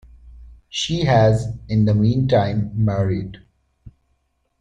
She 0.67 1.05
has, 1.05 1.49
in 1.69 1.85
the 1.85 1.93
meantime, 1.93 2.71
married. 2.73 3.37